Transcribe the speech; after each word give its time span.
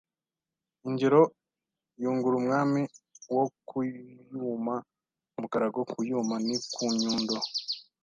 Ingero: 0.87 1.21
yungura 2.01 2.35
umwami 2.41 2.81
wo 3.35 3.45
ku 3.67 3.77
yuma 4.35 4.75
umukarago 5.37 5.79
Ku 5.91 5.99
yuma: 6.09 6.35
ni 6.45 6.57
ku 6.73 6.83
Nyundo 6.99 7.35